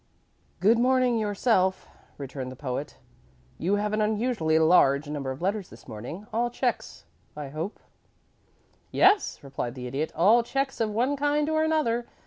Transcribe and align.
"Good 0.61 0.79
morning 0.79 1.19
yourself," 1.19 1.87
returned 2.17 2.51
the 2.51 2.55
Poet. 2.55 2.97
"You 3.59 3.75
have 3.75 3.93
an 3.93 4.01
unusually 4.01 4.57
large 4.57 5.07
number 5.07 5.29
of 5.29 5.43
letters 5.43 5.69
this 5.69 5.87
morning. 5.87 6.25
All 6.33 6.49
checks, 6.49 7.05
I 7.37 7.49
hope?" 7.49 7.79
"Yes," 8.89 9.37
replied 9.43 9.75
the 9.75 9.85
Idiot. 9.85 10.11
"All 10.15 10.41
checks 10.41 10.81
of 10.81 10.89
one 10.89 11.15
kind 11.17 11.47
or 11.49 11.61
another. 11.63 12.07